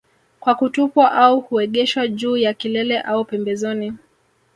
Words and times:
Kwa 0.39 0.55
kutupwa 0.55 1.11
au 1.11 1.39
huegeshwa 1.39 2.07
juu 2.07 2.37
ya 2.37 2.53
kilele 2.53 2.99
au 3.01 3.25
pembezoni 3.25 3.93